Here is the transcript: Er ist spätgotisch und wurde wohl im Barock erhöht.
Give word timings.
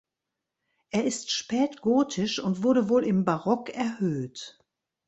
Er 0.89 1.03
ist 1.05 1.29
spätgotisch 1.29 2.39
und 2.39 2.63
wurde 2.63 2.89
wohl 2.89 3.05
im 3.05 3.23
Barock 3.23 3.69
erhöht. 3.69 4.57